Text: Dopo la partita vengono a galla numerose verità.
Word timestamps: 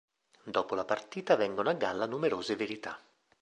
Dopo 0.45 0.73
la 0.73 0.83
partita 0.83 1.35
vengono 1.35 1.69
a 1.69 1.73
galla 1.73 2.07
numerose 2.07 2.55
verità. 2.55 2.99